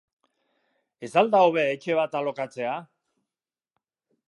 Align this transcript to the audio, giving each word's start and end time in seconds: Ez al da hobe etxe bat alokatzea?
Ez 1.07 1.09
al 1.21 1.29
da 1.35 1.41
hobe 1.49 1.65
etxe 1.75 1.99
bat 2.01 2.19
alokatzea? 2.21 2.75